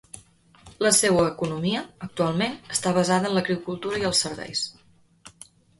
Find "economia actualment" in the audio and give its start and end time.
1.33-2.57